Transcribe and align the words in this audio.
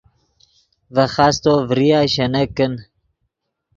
ڤے 0.93 1.05
خاستو 1.13 1.53
ڤریا 1.69 1.99
شینک 2.13 2.49
کن 2.57 2.73